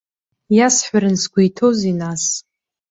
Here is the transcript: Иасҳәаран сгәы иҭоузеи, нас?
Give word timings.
Иасҳәаран 0.57 1.15
сгәы 1.21 1.41
иҭоузеи, 1.47 1.93
нас? 1.99 2.23